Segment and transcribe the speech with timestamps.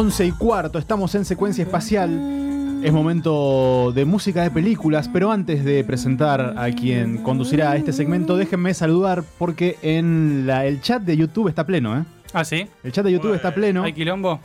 [0.00, 2.80] 11 y cuarto, estamos en secuencia espacial.
[2.84, 8.36] Es momento de música de películas, pero antes de presentar a quien conducirá este segmento,
[8.36, 12.04] déjenme saludar porque en la- el chat de YouTube está pleno, ¿eh?
[12.32, 12.68] Ah, sí.
[12.84, 13.82] El chat de YouTube está pleno.
[13.82, 14.38] ¿Hay quilombo?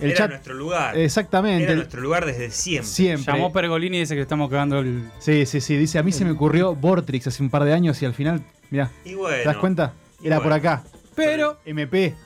[0.00, 0.98] El Era chat, nuestro lugar.
[0.98, 1.62] exactamente.
[1.62, 2.88] Era nuestro lugar desde siempre.
[2.88, 3.32] siempre.
[3.34, 5.04] Llamó Pergolini y dice que le estamos cagando el.
[5.20, 5.76] Sí, sí, sí.
[5.76, 8.42] Dice, a mí se me ocurrió Vortrix hace un par de años y al final,
[8.70, 9.36] mirá, Y bueno.
[9.36, 9.92] ¿te das cuenta?
[10.24, 10.42] Era bueno.
[10.42, 10.82] por acá.
[11.14, 11.58] Pero.
[11.64, 12.16] MP.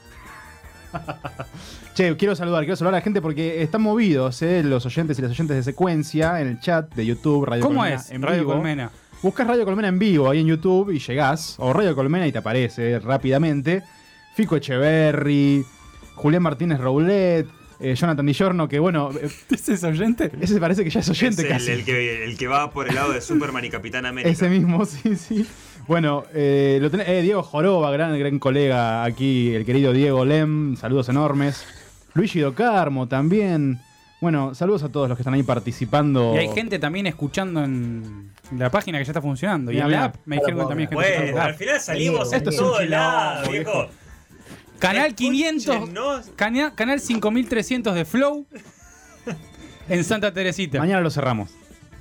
[1.95, 4.63] Che, quiero saludar, quiero saludar a la gente porque están movidos, ¿eh?
[4.63, 7.97] Los oyentes y las oyentes de secuencia en el chat de YouTube, Radio ¿Cómo Colmena
[8.01, 8.11] es?
[8.11, 8.53] en Radio vivo.
[8.55, 8.91] Colmena.
[9.23, 11.55] Buscas Radio Colmena en vivo ahí en YouTube y llegás.
[11.59, 13.83] O Radio Colmena y te aparece rápidamente.
[14.35, 15.65] Fico Echeverry,
[16.15, 17.47] Julián Martínez Roulet,
[17.79, 20.31] eh, Jonathan Dijorno, que bueno, eh, ¿Ese es oyente?
[20.41, 21.71] ese parece que ya es oyente Es el, casi.
[21.73, 24.31] el que, el que va por el lado de Superman y Capitán América.
[24.31, 25.47] Ese mismo, sí, sí.
[25.89, 30.77] Bueno, eh, lo tenés- eh, Diego Joroba, gran, gran colega aquí, el querido Diego Lem,
[30.77, 31.65] saludos enormes.
[32.15, 33.81] Luigi Docarmo también.
[34.21, 36.35] Bueno, saludos a todos los que están ahí participando.
[36.35, 39.73] Y hay gente también escuchando en la página que ya está funcionando.
[39.73, 42.51] Y en la app me dijeron que también gente Bueno, la al final salimos Esto
[42.51, 43.73] en es un todo chilombo, lado, viejo.
[43.73, 43.89] viejo.
[44.79, 45.75] Canal 500.
[45.75, 46.31] Escúchenos.
[46.37, 48.47] Cana- canal 5300 de Flow.
[49.89, 50.79] En Santa Teresita.
[50.79, 51.51] Mañana lo cerramos.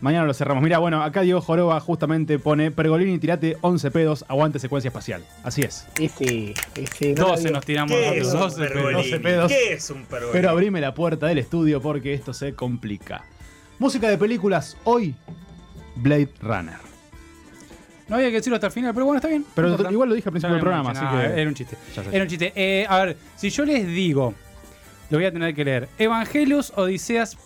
[0.01, 0.63] Mañana lo cerramos.
[0.63, 5.23] Mira, bueno, acá Diego Joroba justamente pone Pergolini, tirate 11 pedos, aguante secuencia espacial.
[5.43, 5.87] Así es.
[5.99, 7.13] Y sí, y sí.
[7.13, 7.53] no la 12 digo.
[7.55, 8.53] nos tiramos ¿Qué es nosotros.
[8.57, 8.73] un 12 pedos.
[8.73, 9.09] pergolini?
[9.11, 9.51] 12 pedos.
[9.51, 10.31] ¿Qué es un pergolini?
[10.33, 13.23] Pero abrime la puerta del estudio porque esto se complica.
[13.77, 15.13] Música de películas hoy,
[15.95, 16.77] Blade Runner.
[18.07, 19.45] No había que decirlo hasta el final, pero bueno, está bien.
[19.55, 21.05] Pero no igual lo dije al principio del programa, así que.
[21.05, 21.77] no, Era un chiste.
[22.11, 22.51] Era un chiste.
[22.55, 24.33] Eh, a ver, si yo les digo,
[25.09, 25.87] lo voy a tener que leer.
[25.97, 27.37] Evangelios Odiseas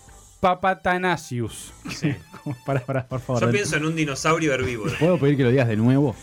[0.45, 1.73] Papatanasius.
[2.65, 3.41] Pará, pará, por favor.
[3.41, 4.93] Yo pienso en un dinosaurio herbívoro.
[4.99, 6.15] ¿Puedo pedir que lo digas de nuevo?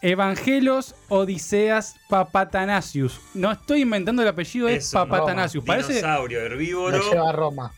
[0.00, 3.20] Evangelos Odiseas Papatanasius.
[3.34, 5.62] No estoy inventando el apellido, es Papatanasius.
[5.62, 7.10] Parece, Dinosaurio Lo herbívoro.
[7.10, 7.72] lleva a Roma.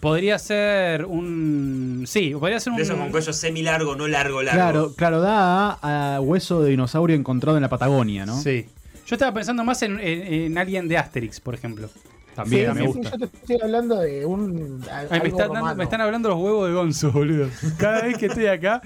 [0.00, 2.02] podría ser un.
[2.08, 2.78] Sí, podría ser un.
[2.78, 4.58] De esos con cuello semi largo, no largo, largo.
[4.60, 8.40] Claro, claro, da a, a hueso de dinosaurio encontrado en la Patagonia, ¿no?
[8.40, 8.66] Sí.
[9.06, 11.88] Yo estaba pensando más en, en, en Alien de Asterix, por ejemplo.
[12.36, 13.16] También sí, me sí, sí, gusta.
[13.18, 14.84] yo te estoy hablando de un.
[14.90, 15.76] a- Ay, me, algo están dando- romano.
[15.76, 17.48] me están hablando los huevos de Gonzo, boludo.
[17.78, 18.82] Cada vez que estoy acá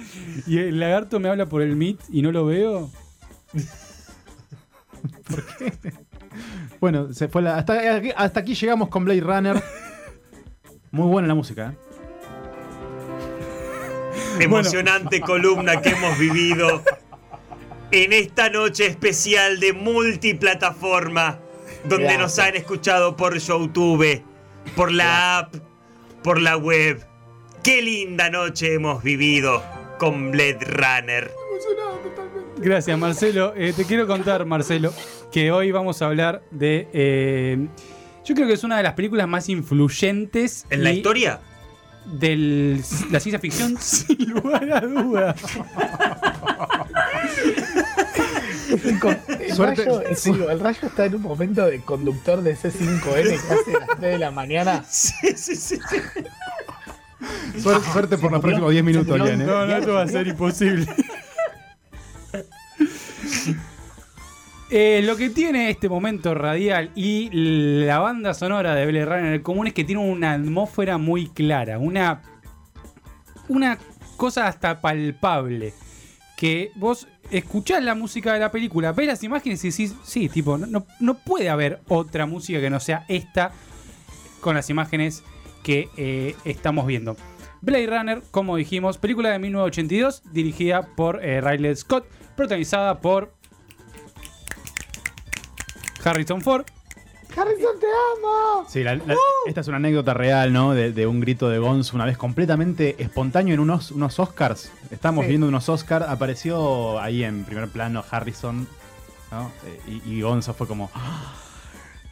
[0.47, 2.91] y el lagarto me habla por el Meet y no lo veo.
[6.81, 9.63] Bueno, se fue la- hasta, aquí, hasta aquí llegamos con Blade Runner.
[10.93, 11.77] Muy buena la música, ¿eh?
[14.45, 16.83] Emocionante columna que hemos vivido
[17.91, 21.39] en esta noche especial de multiplataforma,
[21.85, 22.21] donde Gracias.
[22.21, 24.23] nos han escuchado por YouTube,
[24.77, 25.55] por la app,
[26.23, 27.05] por la web.
[27.63, 29.63] Qué linda noche hemos vivido
[29.99, 31.31] con Blade Runner.
[32.59, 33.53] Gracias, Marcelo.
[33.57, 34.93] Eh, te quiero contar, Marcelo,
[35.33, 36.89] que hoy vamos a hablar de.
[36.93, 37.67] eh,
[38.25, 41.41] yo creo que es una de las películas más influyentes ¿En la historia?
[42.07, 42.81] de
[43.11, 45.35] la ciencia ficción, sin lugar a duda.
[48.71, 50.33] El Suerte- rayo, sí.
[50.33, 53.89] digo, el rayo está en un momento de conductor de C5N que hace a las
[53.99, 54.85] 3 de la mañana.
[54.91, 55.79] Sí, sí, sí.
[57.61, 59.45] Suerte, suerte por los próximos 10 minutos, Lian, ¿eh?
[59.45, 60.87] No, no, esto va a ser imposible.
[64.73, 69.43] Eh, lo que tiene este momento radial y la banda sonora de Blade Runner en
[69.43, 72.23] común es que tiene una atmósfera muy clara, una,
[73.49, 73.79] una
[74.17, 75.75] cosa hasta palpable.
[76.41, 80.57] Que vos escuchás la música de la película, ves las imágenes y decís, sí, tipo,
[80.57, 83.53] no, no, puede haber otra música que no sea esta
[84.41, 85.23] con las imágenes
[85.63, 87.15] que eh, estamos viendo.
[87.61, 92.07] Blade Runner, como dijimos, película de 1982, dirigida por eh, Riley Scott,
[92.37, 93.35] protagonizada por
[96.03, 96.65] Harrison Ford.
[97.37, 98.67] Harrison, te amo.
[98.69, 100.73] Sí, la- la- esta es una anécdota real, ¿no?
[100.75, 104.71] De, de un grito de Gonzo una vez completamente espontáneo en unos, unos Oscars.
[104.91, 105.29] Estamos Sí.
[105.31, 108.67] viendo unos Oscars, apareció ahí en primer plano Harrison,
[109.31, 109.51] ¿no?
[109.67, 110.91] Eh, y, y Gonzo fue como...
[110.95, 111.33] ¡Ah!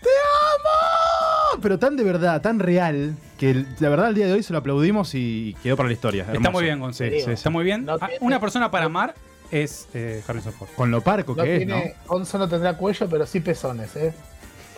[0.01, 1.61] ¡Te amo!
[1.63, 4.59] Pero tan de verdad, tan real, que la verdad al día de hoy se lo
[4.61, 6.27] aplaudimos y quedó para la historia.
[6.33, 7.05] Está muy bien, Gonzo.
[7.05, 7.31] Sí, sí, sí.
[7.33, 7.85] Está muy bien.
[7.85, 9.15] No Ah, tiene- Una persona para amar
[9.51, 10.69] es eh, Harrison Ford.
[10.77, 12.15] Con lo parco No que es, tiene, ¿no?
[12.15, 14.15] Onzo no tendrá cuello, pero sí pezones, ¿eh?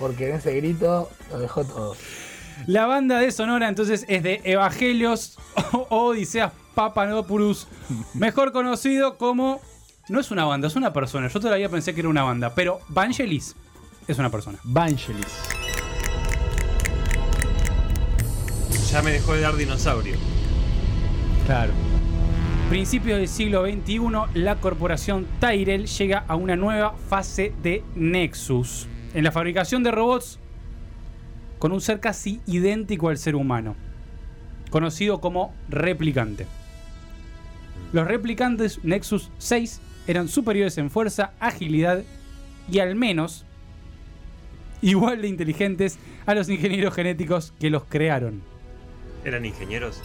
[0.01, 1.95] Porque en ese grito lo dejó todo.
[2.67, 5.39] La banda de Sonora entonces es de Evangelios
[5.73, 7.69] o Odiseas Papanopoulos,
[8.15, 9.61] mejor conocido como...
[10.09, 11.29] No es una banda, es una persona.
[11.29, 13.55] Yo todavía pensé que era una banda, pero Vangelis
[14.09, 14.59] es una persona.
[14.65, 15.27] Vangelis.
[18.91, 20.17] Ya me dejó de dar dinosaurio.
[21.47, 21.73] Claro.
[22.71, 24.01] Principios del siglo XXI,
[24.35, 28.89] la corporación Tyrell llega a una nueva fase de Nexus.
[29.15, 30.39] En la fabricación de robots
[31.59, 33.77] con un ser casi idéntico al ser humano,
[34.71, 36.47] conocido como replicante.
[37.93, 42.03] Los replicantes Nexus 6 eran superiores en fuerza, agilidad
[42.71, 43.45] y al menos
[44.81, 48.43] igual de inteligentes a los ingenieros genéticos que los crearon.
[49.25, 50.01] ¿Eran ingenieros?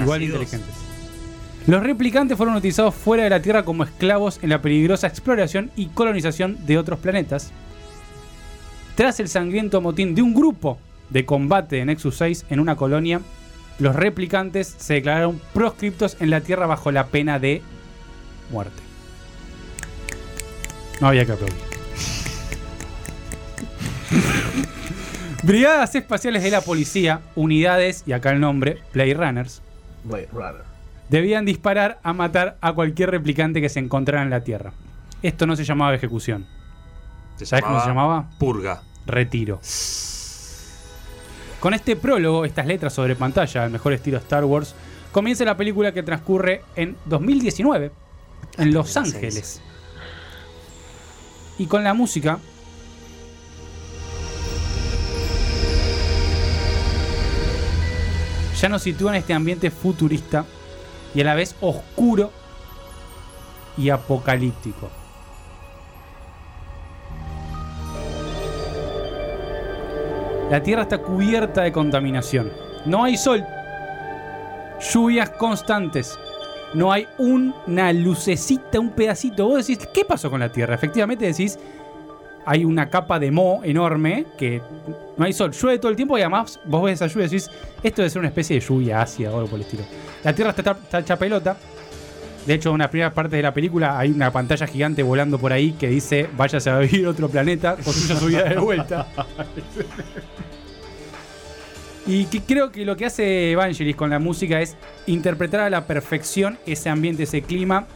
[0.00, 0.74] Igual de inteligentes.
[1.66, 5.86] Los replicantes fueron utilizados fuera de la Tierra como esclavos en la peligrosa exploración y
[5.88, 7.52] colonización de otros planetas.
[9.02, 10.78] Tras el sangriento motín de un grupo
[11.10, 13.20] de combate de Nexus 6 en una colonia,
[13.80, 17.62] los replicantes se declararon proscriptos en la Tierra bajo la pena de
[18.52, 18.80] muerte.
[21.00, 21.58] No había que aplaudir.
[25.42, 29.62] Brigadas espaciales de la policía, unidades, y acá el nombre, Play Runners,
[30.04, 30.62] Blade Runner.
[31.08, 34.74] debían disparar a matar a cualquier replicante que se encontrara en la Tierra.
[35.24, 36.46] Esto no se llamaba ejecución.
[37.34, 38.30] Se ¿Sabes cómo se llamaba?
[38.38, 38.82] Purga.
[39.06, 39.60] Retiro.
[41.60, 44.74] Con este prólogo, estas letras sobre pantalla, el mejor estilo Star Wars,
[45.12, 47.92] comienza la película que transcurre en 2019,
[48.58, 49.14] en Los 2006.
[49.14, 49.62] Ángeles.
[51.58, 52.38] Y con la música.
[58.60, 60.44] Ya nos sitúa en este ambiente futurista
[61.14, 62.30] y a la vez oscuro
[63.76, 65.01] y apocalíptico.
[70.52, 72.52] La Tierra está cubierta de contaminación.
[72.84, 73.42] No hay sol.
[74.92, 76.18] Lluvias constantes.
[76.74, 79.46] No hay una lucecita, un pedacito.
[79.46, 80.74] Vos decís, ¿qué pasó con la Tierra?
[80.74, 81.58] Efectivamente decís,
[82.44, 84.60] hay una capa de moho enorme que
[85.16, 85.52] no hay sol.
[85.52, 87.50] Llueve todo el tiempo y además vos ves esa lluvia y decís,
[87.82, 89.84] esto debe ser una especie de lluvia ácida o algo por el estilo.
[90.22, 91.56] La Tierra está, está hecha pelota.
[92.44, 95.54] De hecho, en una primera parte de la película hay una pantalla gigante volando por
[95.54, 99.06] ahí que dice, váyase a vivir otro planeta, construya su vida de vuelta.
[102.06, 104.76] Y que creo que lo que hace Evangelis con la música es
[105.06, 107.86] interpretar a la perfección ese ambiente, ese clima,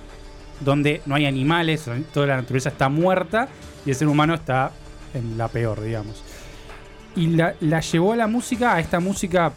[0.60, 3.48] donde no hay animales, toda la naturaleza está muerta
[3.84, 4.70] y el ser humano está
[5.12, 6.22] en la peor, digamos.
[7.16, 9.52] Y la, la llevó a la música, a esta música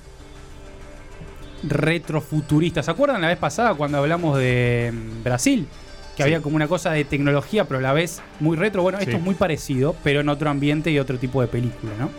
[1.67, 2.81] retrofuturista.
[2.83, 5.67] ¿Se acuerdan la vez pasada cuando hablamos de mm, Brasil?
[6.15, 6.23] Que Sí.
[6.23, 8.81] había como una cosa de tecnología, pero a la vez muy retro.
[8.81, 12.09] Bueno, esto es muy parecido, pero en otro ambiente y otro tipo de película, ¿no?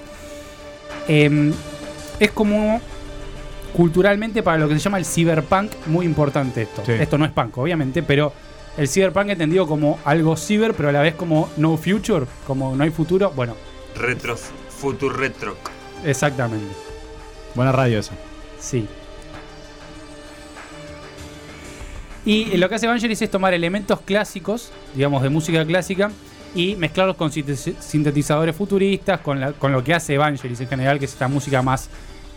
[1.09, 1.53] Em,
[2.21, 2.81] es como
[3.75, 6.83] culturalmente para lo que se llama el cyberpunk muy importante esto.
[6.87, 6.93] Sí.
[6.93, 8.33] Esto no es punk, obviamente, pero
[8.77, 12.85] el cyberpunk entendido como algo ciber, pero a la vez como no future, como no
[12.85, 13.31] hay futuro.
[13.35, 13.55] Bueno,
[13.97, 14.37] Retro.
[14.69, 15.57] Futur Retro.
[16.05, 16.75] exactamente.
[17.55, 18.13] Buena radio esa.
[18.59, 18.87] Sí.
[22.25, 26.11] Y lo que hace Vangelis es tomar elementos clásicos, digamos, de música clásica,
[26.55, 30.99] y mezclarlos con sinte- sintetizadores futuristas, con, la- con lo que hace Vangelis en general,
[30.99, 31.89] que es esta música más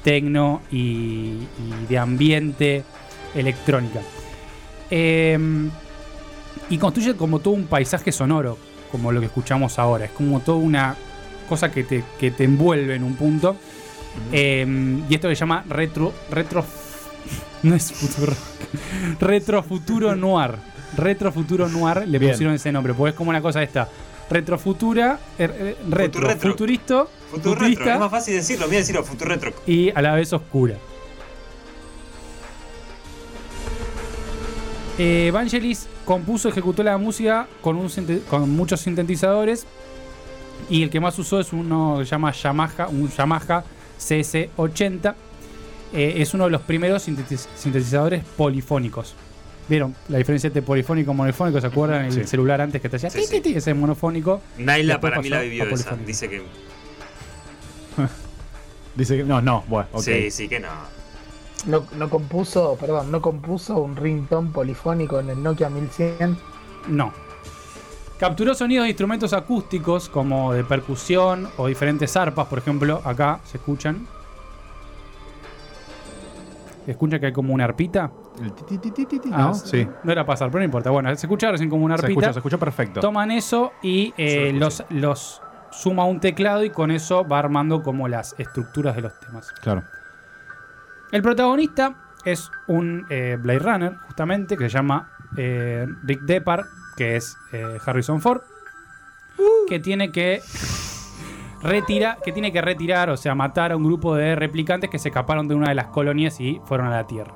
[0.03, 2.83] tecno y, y de ambiente
[3.35, 3.99] electrónica.
[4.89, 5.69] Em,
[6.69, 8.57] y construye como todo un paisaje sonoro,
[8.91, 10.05] como lo que escuchamos ahora.
[10.05, 10.95] Es como toda una
[11.49, 13.55] cosa que te, que te envuelve en un punto.
[14.31, 14.65] Eh,
[15.09, 16.13] y esto le llama retro.
[16.29, 16.63] retro
[17.63, 18.33] no es futuro.
[19.19, 20.51] retro futuro noir.
[20.95, 22.31] Retro futuro noir le Bien.
[22.33, 23.89] pusieron ese nombre, porque es como una cosa esta.
[24.29, 27.09] Retrofutura, er- er- retro, Futurretro.
[27.41, 27.93] Futuristo, Futur Retro.
[27.93, 28.65] Es más fácil decirlo.
[28.67, 29.03] Mira decirlo.
[29.03, 29.53] Futur Retro.
[29.67, 30.75] y a la vez oscura.
[34.99, 39.65] Eh, Vangelis compuso, ejecutó la música con, un sinte- con muchos sintetizadores
[40.69, 43.63] y el que más usó es uno que se llama Yamaha, un Yamaha
[43.99, 45.15] CS80.
[45.95, 49.15] Eh, es uno de los primeros sintetiz- sintetizadores polifónicos.
[49.69, 51.59] ¿Vieron la diferencia entre polifónico y monofónico?
[51.61, 52.05] ¿Se acuerdan?
[52.05, 53.41] El celular antes que te hacía Sí, sí.
[53.55, 54.41] ese es monofónico.
[54.57, 55.95] Naila para mí la vivió a esa.
[55.95, 56.43] Dice que.
[58.95, 59.23] Dice que.
[59.23, 60.01] No, no, bueno, ok.
[60.01, 60.67] Sí, sí que no.
[61.65, 66.37] No, no compuso, perdón, no compuso un ringtone polifónico en el Nokia 1100.
[66.89, 67.13] No.
[68.19, 73.57] Capturó sonidos de instrumentos acústicos como de percusión o diferentes arpas, por ejemplo, acá se
[73.57, 74.05] escuchan.
[76.85, 78.11] ¿Se escucha que hay como una arpita?
[78.41, 79.53] El ti, ti, ti, ti, ti, ti, Ah, ¿no?
[79.53, 79.87] Sí.
[80.03, 80.89] No era pasar, pero no importa.
[80.89, 82.19] Bueno, se escucha recién como una Se arpita.
[82.19, 82.99] escucha, se escucha perfecto.
[82.99, 85.41] Toman eso y eh, Se lo los, los
[85.73, 89.51] suma a un teclado y con eso va armando como las estructuras de los temas.
[89.51, 89.83] Claro.
[91.11, 96.65] El protagonista es un eh, Blade Runner, justamente, que se llama eh, Rick Depar,
[96.95, 98.41] que es eh, Harrison Ford,
[99.67, 100.41] que tiene que
[101.61, 105.09] retira, que tiene que retirar, o sea, matar a un grupo de replicantes que se
[105.09, 107.33] escaparon de una de las colonias y fueron a la Tierra.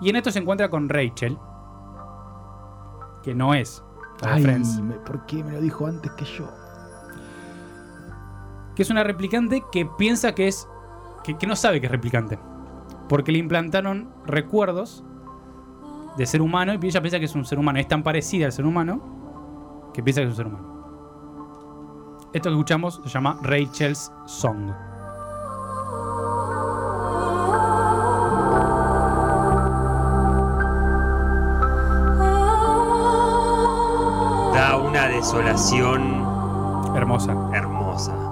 [0.00, 1.36] Y en esto se encuentra con Rachel,
[3.22, 3.82] que no es
[4.22, 4.80] Ay, Friends.
[5.04, 6.48] ¿por qué me lo dijo antes que yo?
[8.78, 10.68] Que es una replicante que piensa que es.
[11.24, 12.38] que, que no sabe que es replicante.
[13.08, 15.02] Porque le implantaron recuerdos
[16.16, 17.80] de ser humano y ella piensa que es un ser humano.
[17.80, 22.28] Es tan parecida al ser humano que piensa que es un ser humano.
[22.32, 24.70] Esto que escuchamos se llama Rachel's Song.
[34.54, 36.24] Da una desolación
[36.94, 37.32] Hermosa.
[37.52, 38.27] hermosa.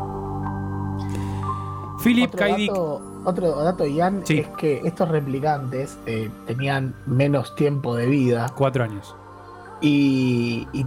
[2.06, 2.56] Philip Otro K.
[2.56, 2.68] Dick.
[2.70, 4.38] dato, otro dato, Ian, Sí.
[4.38, 9.14] es que estos replicantes eh, tenían menos tiempo de vida Cuatro años.
[9.80, 10.86] y, y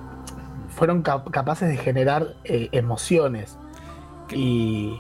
[0.70, 3.58] fueron cap- capaces de generar eh, emociones.
[4.32, 5.00] Y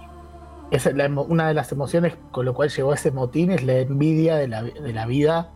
[0.72, 4.36] es la una de las emociones con lo cual llegó ese motín es la envidia
[4.36, 5.52] de la, de la vida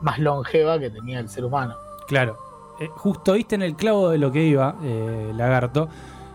[0.00, 1.74] más longeva que tenía el ser humano.
[2.08, 2.36] Claro.
[2.80, 4.74] Eh, justo viste en el clavo de lo que iba,
[5.34, 5.88] Lagarto.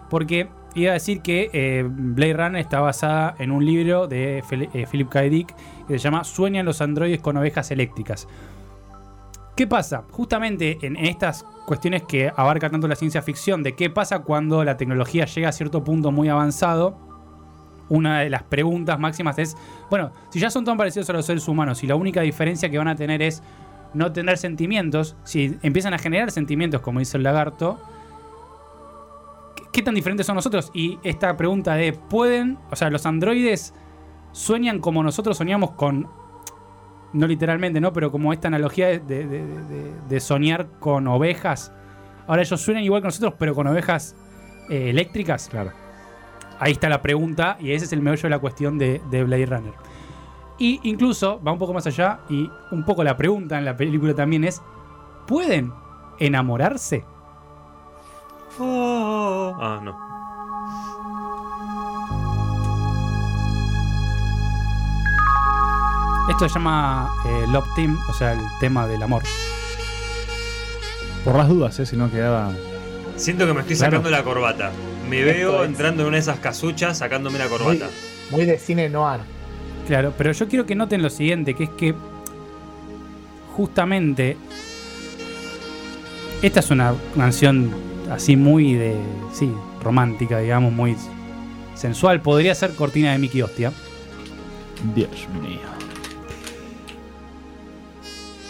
[0.10, 4.86] Porque iba a decir que eh, Blade Runner está basada en un libro de eh,
[4.90, 5.22] Philip K.
[5.24, 5.56] Dick
[5.88, 8.28] que se llama Sueñan los androides con ovejas eléctricas.
[9.56, 10.04] ¿Qué pasa?
[10.12, 14.78] Justamente en estas cuestiones que abarca tanto la ciencia ficción, de qué pasa cuando la
[14.78, 16.96] tecnología llega a cierto punto muy avanzado,
[17.90, 19.58] una de las preguntas máximas es,
[19.90, 22.78] bueno, si ya son tan parecidos a los seres humanos y la única diferencia que
[22.78, 23.42] van a tener es
[23.94, 27.80] no tener sentimientos, si empiezan a generar sentimientos, como dice el lagarto,
[29.78, 30.72] ¿qué, tan diferentes son nosotros?
[30.74, 33.74] Y esta pregunta de, ¿pueden, o sea, los androides
[34.32, 36.08] sueñan como nosotros soñamos con,
[37.14, 37.94] no literalmente, ¿no?
[37.94, 41.72] Pero como esta analogía de, de- de- de- de soñar con ovejas.
[42.28, 44.16] Ahora ellos sueñan igual que nosotros, pero con ovejas
[44.70, 45.48] eh, eléctricas.
[45.50, 45.72] Claro.
[46.60, 49.46] Ahí está la pregunta y ese es el meollo de la cuestión de, de Blade
[49.46, 49.74] Runner.
[50.58, 54.16] Y incluso va un poco más allá y un poco la pregunta en la película
[54.16, 54.62] también es,
[55.28, 55.72] ¿pueden
[56.20, 57.06] enamorarse?
[59.60, 59.96] Ah, no.
[66.30, 69.24] Esto se llama eh, Love Team, o sea, el tema del amor.
[71.24, 71.86] Por las dudas, ¿eh?
[71.86, 72.52] Si no quedaba.
[73.16, 73.92] Siento que me estoy Claro.
[73.98, 74.72] sacando la corbata.
[75.10, 77.88] Me Esto veo es- entrando en una de esas casuchas sacándome la Muy, corbata.
[78.30, 79.22] muy de cine noir.
[79.88, 81.96] Claro, pero yo quiero que noten lo siguiente, que es que
[83.56, 84.38] justamente
[86.42, 87.72] esta es una canción
[88.12, 88.96] así muy de,
[89.34, 90.96] sí, romántica, digamos, muy
[91.76, 92.22] sensual.
[92.22, 93.72] Podría ser cortina de Mickey Hostia.
[94.96, 95.60] Dios mío.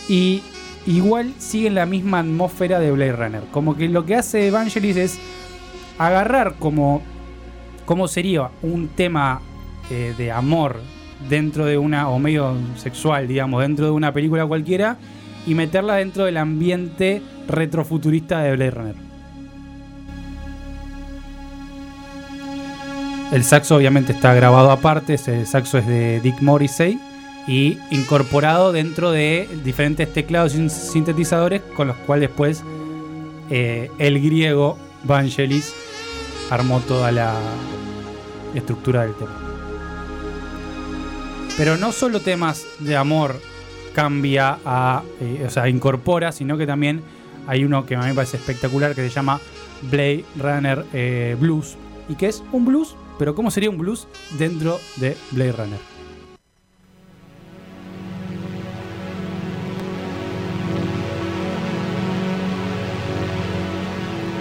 [0.09, 0.41] Y
[0.85, 3.43] igual sigue en la misma atmósfera de Blade Runner.
[3.51, 5.19] Como que lo que hace Evangelis es
[5.97, 7.01] agarrar como,
[7.85, 9.41] como sería un tema
[9.89, 10.79] eh, de amor
[11.29, 14.97] dentro de una, o medio sexual, digamos, dentro de una película cualquiera,
[15.45, 19.06] y meterla dentro del ambiente retrofuturista de Blade Runner.
[23.31, 26.97] El saxo obviamente está grabado aparte, ese saxo es de Dick Morrissey
[27.45, 32.63] y incorporado dentro de diferentes teclados y sintetizadores con los cuales después
[33.49, 35.73] eh, el griego Vangelis
[36.49, 37.33] armó toda la
[38.55, 39.35] estructura del tema.
[41.57, 43.41] Pero no solo temas de amor
[43.93, 47.01] cambia a, eh, o sea, incorpora, sino que también
[47.47, 49.39] hay uno que a mí me parece espectacular que se llama
[49.89, 51.75] Blade Runner eh, Blues
[52.07, 54.07] y que es un blues, pero ¿cómo sería un blues
[54.37, 55.79] dentro de Blade Runner?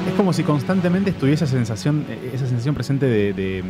[0.08, 3.64] Es como si constantemente estuviese esa sensación, eh, esa sensación presente de, de,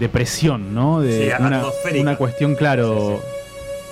[0.00, 1.00] de presión, ¿no?
[1.00, 3.20] De Sí, una, cuestión, claro,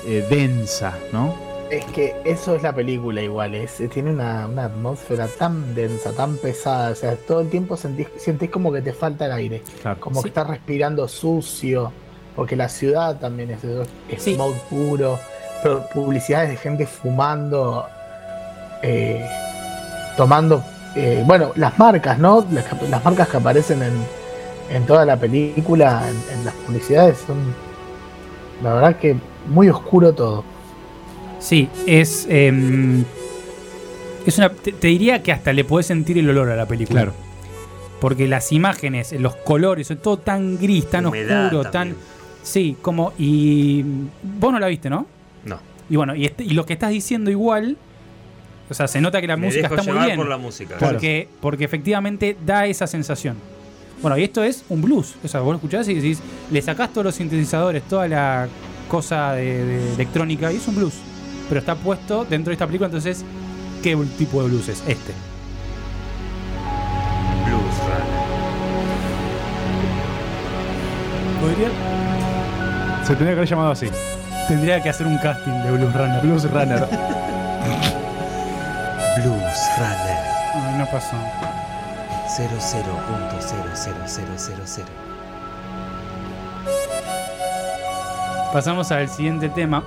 [0.04, 1.34] Sí, eh, densa, ¿no?
[1.70, 6.36] Es que eso es la película igual, es, tiene una, una atmósfera tan densa, tan
[6.36, 9.98] pesada, o sea, todo el tiempo sentís, sentís como que te falta el aire, Claro.
[9.98, 10.22] como Sí.
[10.24, 11.90] que estás respirando sucio,
[12.36, 14.34] porque la ciudad también es es Sí.
[14.36, 15.18] smoke puro,
[15.60, 17.84] pero publicidades de gente fumando,
[18.82, 19.26] eh,
[20.16, 20.62] tomando,
[20.94, 22.46] eh, bueno, las marcas, ¿no?
[22.88, 23.94] Las, marcas que aparecen en,
[24.70, 27.38] en toda la película, en, en las publicidades, son,
[28.62, 29.16] la verdad que
[29.48, 30.44] muy oscuro todo.
[31.38, 32.26] Sí, es.
[32.28, 33.04] em,
[34.26, 34.50] es una.
[34.50, 37.02] Te, te diría que hasta le podés sentir el olor a la película.
[37.02, 37.16] Claro.
[38.00, 41.94] Porque las imágenes, los colores, es todo tan gris, tan Humedad oscuro, también.
[41.96, 42.02] tan.
[42.42, 43.12] Sí, como.
[43.18, 43.82] Y.
[44.22, 45.06] Vos no la viste, ¿no?
[45.44, 45.58] No.
[45.88, 47.76] Y bueno, y, este- y lo que estás diciendo igual.
[48.68, 50.16] O sea, se nota que la Me música dejo está muy bien.
[50.16, 50.76] por la música.
[50.76, 50.94] Claro.
[50.94, 53.36] Porque, porque efectivamente da esa sensación.
[54.02, 55.14] Bueno, y esto es un blues.
[55.24, 56.18] O sea, vos lo escuchás y decís,
[56.50, 58.48] le sacás todos los sintetizadores, toda la
[58.88, 60.94] cosa de, de electrónica y es un blues.
[61.48, 63.24] Pero está puesto dentro de esta película, entonces,
[63.82, 64.82] ¿qué tipo de blues es?
[64.86, 65.12] Este.
[67.44, 68.26] Blues Runner.
[71.40, 71.68] Podría,
[73.04, 73.88] Se tendría que haber llamado así.
[74.48, 76.20] tendría que hacer un casting de Blues Runner.
[76.22, 76.80] Blues Runner.
[79.16, 80.18] Blues Runner
[80.54, 81.16] Ay, no pasó.
[82.36, 84.84] 00.00000.
[88.52, 89.84] Pasamos al siguiente tema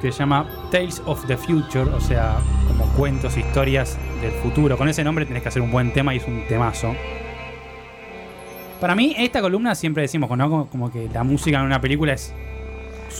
[0.00, 4.76] que se llama Tales of the Future, o sea, como cuentos, historias del futuro.
[4.76, 6.94] Con ese nombre tenés que hacer un buen tema y es un temazo.
[8.80, 10.50] Para mí, esta columna siempre decimos ¿no?
[10.50, 12.34] como, como que la música en una película es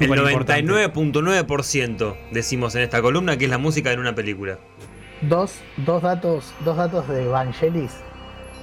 [0.01, 0.73] El súper importante.
[0.73, 4.59] 99.9% decimos en esta columna que es la música en una película.
[5.23, 7.93] Dos, dos datos, dos datos de Vangelis.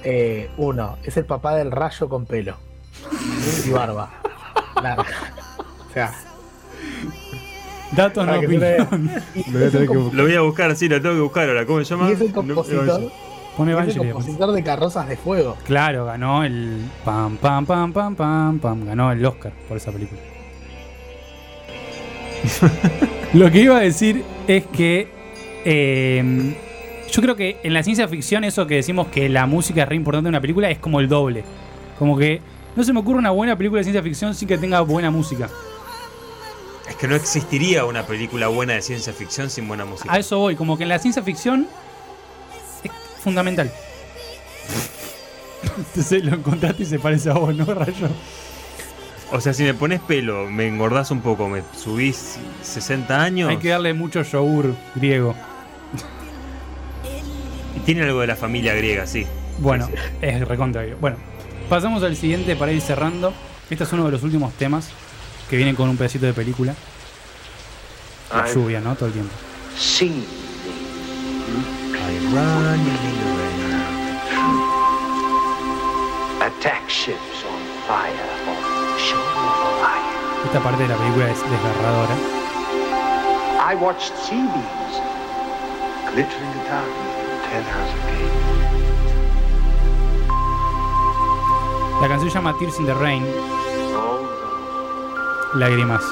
[0.04, 2.56] Eh, uno, es el papá del rayo con pelo.
[3.66, 4.10] Y barba.
[4.80, 5.32] Larga.
[5.88, 6.12] O sea,
[7.96, 9.10] Datos no opinión.
[9.52, 10.14] Lo voy a tener que buscar.
[10.14, 11.66] Lo voy a buscar, sí, lo tengo que buscar ahora.
[11.66, 12.10] ¿Cómo se llama?
[12.10, 13.12] y es el No- compositor,
[13.56, 15.56] Pone es el compositor de Carrozas de Fuego.
[15.64, 20.20] Claro, ganó el pam pam pam pam pam pam, ganó el Oscar por esa película.
[23.32, 25.08] Lo que iba a decir es que
[25.64, 26.54] eh,
[27.10, 29.96] yo creo que en la ciencia ficción eso que decimos que la música es re
[29.96, 31.44] importante en una película es como el doble.
[31.98, 32.40] Como que
[32.76, 35.48] no se me ocurre una buena película de ciencia ficción sin que tenga buena música.
[36.88, 40.12] Es que no existiría una película buena de ciencia ficción sin buena música.
[40.12, 41.66] A eso voy, como que en la ciencia ficción
[42.82, 42.90] es
[43.22, 43.72] fundamental.
[45.76, 48.08] Entonces lo encontraste y se parece a vos, ¿no, Rayo?
[49.32, 53.48] O sea, si me pones pelo, me engordás un poco, me subís 60 años.
[53.48, 55.34] Hay que darle mucho yogur griego.
[57.76, 59.26] Y tiene algo de la familia griega, sí.
[59.58, 59.88] Bueno,
[60.20, 60.98] es recontra griego.
[61.00, 61.16] Bueno,
[61.68, 63.32] pasamos al siguiente para ir cerrando.
[63.70, 64.90] Este es uno de los últimos temas
[65.48, 66.74] que vienen con un pedacito de película.
[68.32, 68.94] La lluvia, ¿no?
[68.94, 69.32] Todo el tiempo.
[77.94, 78.34] Orion.
[80.44, 82.16] Esta parte de la película es desgarradora.
[83.66, 85.00] I watched sea beams
[86.12, 88.54] glitter in the darkness ten hours a day.
[92.00, 93.24] La canción se llama Tears in the Rain,
[95.54, 96.02] lágrimas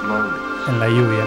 [0.69, 1.25] en la lluvia.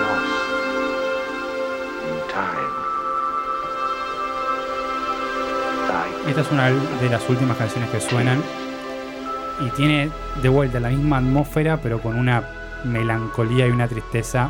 [6.28, 8.42] Esta es una de las últimas canciones que suenan
[9.60, 10.10] y tiene
[10.42, 12.44] de vuelta la misma atmósfera, pero con una
[12.84, 14.50] melancolía y una tristeza.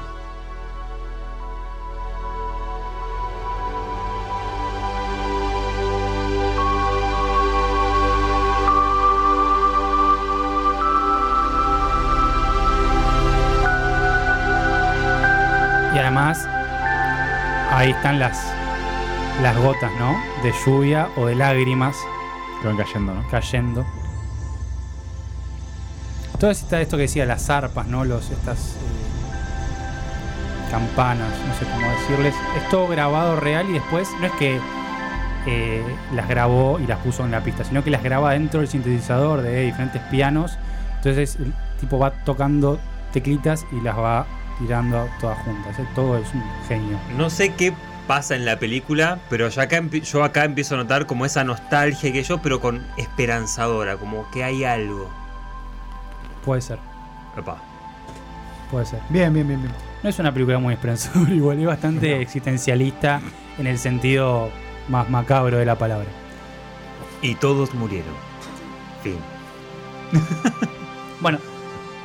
[17.86, 18.52] Ahí están las,
[19.44, 20.20] las gotas, ¿no?
[20.42, 21.96] De lluvia o de lágrimas
[22.62, 23.28] Que van cayendo, ¿no?
[23.30, 23.86] cayendo.
[26.40, 28.04] Todo está esto que decía, las arpas, ¿no?
[28.04, 32.34] Los, estas eh, campanas, no sé cómo decirles.
[32.58, 34.60] Es todo grabado real y después no es que
[35.46, 38.68] eh, las grabó y las puso en la pista, sino que las graba dentro del
[38.68, 40.58] sintetizador de diferentes pianos.
[40.98, 42.80] Entonces el tipo va tocando
[43.14, 44.26] teclitas y las va
[44.60, 45.78] tirando todas juntas.
[45.80, 45.86] ¿eh?
[45.96, 47.00] Todo es un genio.
[47.18, 47.74] No sé qué
[48.08, 52.12] pasa en la película, pero yo acá, yo acá empiezo a notar como esa nostalgia
[52.12, 55.10] que yo, pero con esperanzadora, como que hay algo.
[56.44, 56.80] Puede ser,
[57.38, 57.58] Epa.
[58.70, 59.00] puede ser.
[59.10, 59.74] Bien, bien, bien, bien.
[60.04, 63.22] No es una película muy esperanzadora, igual es bastante existencialista
[63.58, 64.52] en el sentido
[64.88, 66.08] más macabro de la palabra.
[67.22, 68.14] Y todos murieron.
[69.02, 69.18] Fin.
[71.22, 71.40] Bueno,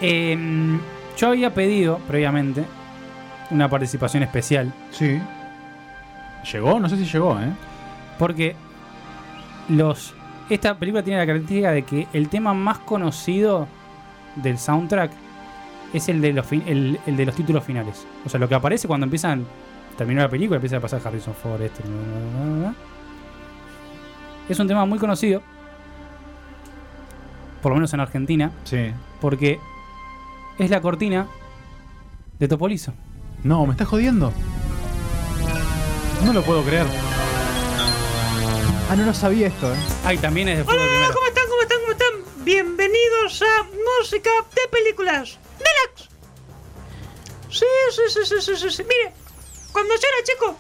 [0.01, 0.81] em,
[1.21, 2.65] yo había pedido previamente
[3.51, 5.21] una participación especial Sí.
[6.53, 6.81] ¿Llegó?
[6.81, 7.51] No sé si llegó, ¿eh?
[8.19, 8.57] porque
[9.69, 10.15] los
[10.49, 13.69] esta película tiene la característica de que el tema más conocido
[14.37, 15.13] del soundtrack
[15.93, 18.05] es el de los fin- el, el de los títulos finales.
[18.25, 19.45] O sea, lo que aparece cuando empiezan
[19.99, 22.75] terminó la película, empieza a pasar Harrison Ford, este, bla, bla, bla, bla.
[24.49, 25.43] Es un tema muy conocido,
[27.63, 28.91] por lo menos en Argentina, Sí.
[29.21, 29.61] porque
[30.61, 31.27] es la cortina
[32.39, 32.93] de Topolizo.
[33.43, 34.31] No, ¿me estás jodiendo?
[36.23, 36.87] No lo puedo creer.
[38.91, 39.79] Ah, no lo sabía esto, ¿eh?
[40.05, 41.15] Ay, también es de fútbol primero.
[41.15, 41.45] ¿Cómo están?
[41.49, 41.79] ¿Cómo están?
[41.81, 42.45] ¿Cómo están?
[42.45, 45.39] Bienvenidos a Música de Películas.
[45.59, 46.11] ¡Relax!
[47.49, 48.83] Sí, sí, sí, sí, sí, sí, sí.
[48.83, 49.15] Mire,
[49.73, 50.57] cuando yo era chico,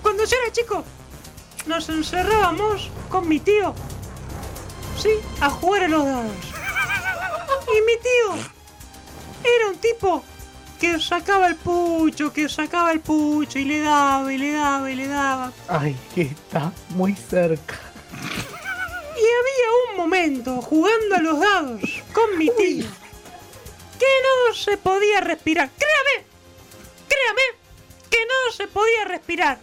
[0.00, 0.84] cuando yo era chico,
[1.66, 3.74] nos encerrábamos con mi tío,
[4.96, 5.10] sí,
[5.42, 6.51] a jugar a los dados.
[7.72, 8.50] Y mi tío
[9.44, 10.22] era un tipo
[10.78, 14.96] que sacaba el pucho, que sacaba el pucho y le daba y le daba y
[14.96, 15.52] le daba.
[15.68, 17.78] Ay, que está muy cerca.
[19.16, 21.80] Y había un momento jugando a los dados
[22.12, 22.86] con mi tío
[23.98, 25.70] que no se podía respirar.
[25.78, 26.26] Créame,
[27.08, 27.42] créame
[28.10, 29.58] que no se podía respirar.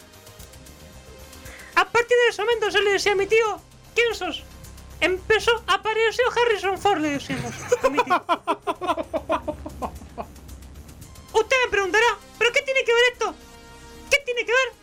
[1.75, 3.61] A partir de ese momento se le decía a mi tío,
[3.93, 4.43] ¿quién sos?
[5.01, 7.35] Empezó, apareció Harrison Ford, le tío.
[11.33, 13.33] Usted me preguntará, ¿pero qué tiene que ver esto?
[14.09, 14.73] ¿Qué tiene que ver?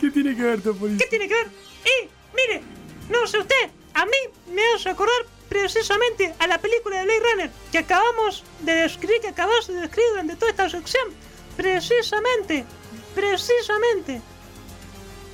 [0.00, 0.60] ¿Qué tiene que ver?
[0.98, 1.48] ¿Qué tiene que ver?
[1.84, 2.62] Y, mire,
[3.08, 4.16] no sé usted, a mí
[4.52, 9.28] me hace acordar precisamente a la película de Blade Runner que acabamos de describir, que
[9.28, 11.08] acabas de describir durante toda esta sección.
[11.56, 12.66] Precisamente,
[13.14, 14.20] precisamente.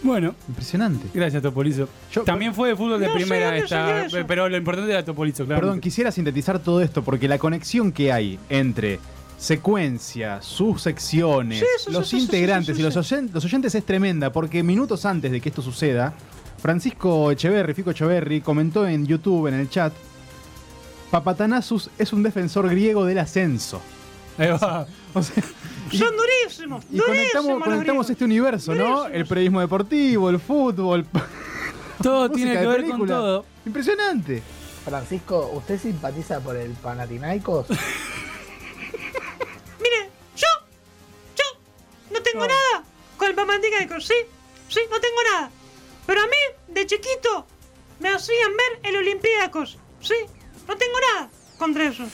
[0.02, 1.06] Bueno, Impresionante.
[1.14, 1.88] gracias Topolizo.
[2.10, 5.60] Yo- También fue de fútbol de No primera esta, pero lo importante era Topolizo, claro.
[5.60, 8.98] Perdón, quisiera sintetizar todo esto porque la conexión que hay entre
[9.38, 15.04] secuencia, sus secciones, Sí, los integrantes y los, oyen- los oyentes es tremenda porque minutos
[15.04, 16.14] antes de que esto suceda,
[16.58, 19.92] Francisco Echeverry, Fico Echeverry, comentó en YouTube, en el chat,
[21.10, 23.82] Papatanasus es un defensor griego del ascenso.
[24.38, 24.86] Ahí va.
[25.14, 25.44] O sea,
[25.90, 27.62] y, Son durísimos, y durísimos.
[27.62, 28.84] conectamos, este universo, ¿no?
[28.84, 29.10] Durísimos.
[29.12, 31.06] El periodismo deportivo, el fútbol,
[32.02, 33.44] Todo tiene que ver con todo.
[33.66, 34.42] Impresionante.
[34.84, 37.66] Francisco, ¿usted simpatiza por el Panathinaikos?
[39.78, 40.48] Mire, yo,
[41.36, 41.44] yo
[42.10, 42.84] no tengo nada
[43.16, 44.14] con el Pamanticaico, sí,
[44.68, 45.50] sí, no tengo nada.
[46.06, 46.36] Pero a mí,
[46.68, 47.46] de chiquito,
[48.00, 50.14] me hacían ver el Olympiacos, sí,
[50.66, 52.04] no tengo nada contra eso.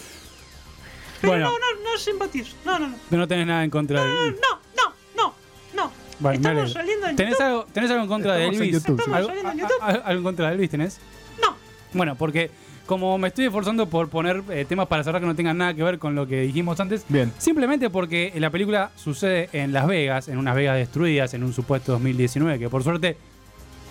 [1.20, 1.46] Pero Bueno.
[1.46, 2.96] no, no, no simpatizo, no, no, no.
[3.10, 4.30] No tenés nada en contra No, no,
[4.76, 5.34] no, no,
[5.74, 5.92] no.
[6.20, 7.46] Me Estamos saliendo en ¿Tenés YouTube.
[7.46, 8.76] algo, ¿Tenés algo en contra de Estamos Elvis?
[8.76, 9.82] Estamos ¿Algo, saliendo en a- YouTube.
[9.82, 11.00] a- algo en contra de Elvis tenés?
[11.42, 11.54] No,
[11.92, 12.50] Bueno, porque
[12.86, 15.82] como me estoy esforzando por poner eh, temas para cerrar que no tengan nada que
[15.82, 17.32] ver con lo que dijimos antes, Bien.
[17.38, 21.92] simplemente porque la película sucede en Las Vegas, en unas Vegas destruidas, en un supuesto
[21.92, 23.16] 2019, que por suerte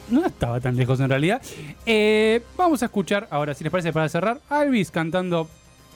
[0.10, 1.42] no estaba tan lejos en realidad.
[1.86, 5.48] Eh, vamos a escuchar, ahora si les parece para cerrar, a Elvis cantando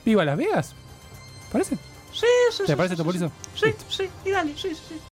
[0.05, 0.75] Viva Las Vegas.
[1.51, 1.75] ¿Parece?
[2.13, 3.31] sí, sí, ¿Te sí, parece, sí, Topolizo?
[3.55, 4.95] Sí, sí, sí, y dale, sí, sí.